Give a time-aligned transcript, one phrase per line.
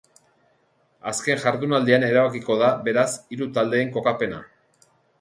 [1.11, 3.07] Azken jardunaldian erabakiko da, beraz,
[3.37, 4.45] hiru taldeen kokapena.